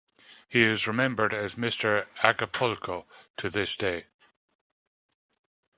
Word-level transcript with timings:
He 0.49 0.63
is 0.63 0.87
remembered 0.87 1.31
as 1.31 1.53
"Mr. 1.53 2.07
Acapulco" 2.23 3.05
to 3.37 3.51
this 3.51 3.77
day. 3.77 4.07